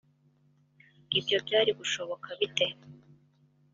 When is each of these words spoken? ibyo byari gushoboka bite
ibyo 1.19 1.37
byari 1.45 1.71
gushoboka 1.79 2.27
bite 2.39 2.67